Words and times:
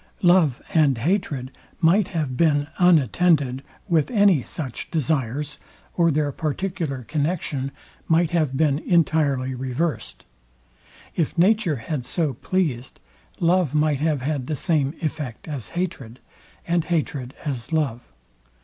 Love 0.23 0.63
and 0.73 0.97
hatred 0.97 1.51
might 1.79 2.07
have 2.07 2.35
been 2.35 2.65
unattended 2.79 3.61
with 3.87 4.09
any 4.09 4.41
such 4.41 4.89
desires, 4.89 5.59
or 5.95 6.09
their 6.09 6.31
particular 6.31 7.03
connexion 7.03 7.71
might 8.07 8.31
have 8.31 8.57
been 8.57 8.79
entirely 8.79 9.53
reversed. 9.53 10.25
If 11.15 11.37
nature 11.37 11.75
had 11.75 12.03
so 12.03 12.33
pleased, 12.33 12.99
love 13.39 13.75
might 13.75 13.99
have 13.99 14.23
had 14.23 14.47
the 14.47 14.55
same 14.55 14.95
effect 15.03 15.47
as 15.47 15.69
hatred, 15.77 16.19
and 16.65 16.83
hatred 16.85 17.35
as 17.45 17.71
love. 17.71 18.11